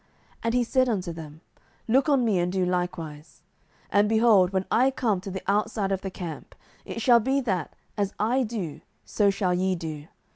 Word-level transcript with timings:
07:007:017 0.01 0.09
And 0.45 0.53
he 0.55 0.63
said 0.63 0.89
unto 0.89 1.13
them, 1.13 1.41
Look 1.87 2.09
on 2.09 2.25
me, 2.25 2.39
and 2.39 2.51
do 2.51 2.65
likewise: 2.65 3.43
and, 3.91 4.09
behold, 4.09 4.49
when 4.51 4.65
I 4.71 4.89
come 4.89 5.21
to 5.21 5.29
the 5.29 5.43
outside 5.47 5.91
of 5.91 6.01
the 6.01 6.09
camp, 6.09 6.55
it 6.85 6.99
shall 7.03 7.19
be 7.19 7.39
that, 7.41 7.75
as 7.99 8.11
I 8.17 8.41
do, 8.41 8.81
so 9.05 9.29
shall 9.29 9.53
ye 9.53 9.75
do. 9.75 10.07